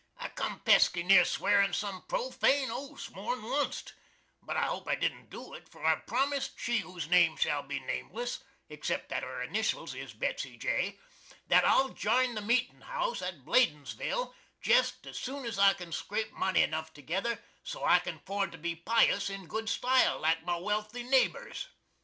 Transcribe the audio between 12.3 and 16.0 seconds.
the Meetin House at Baldinsville, jest as soon as I can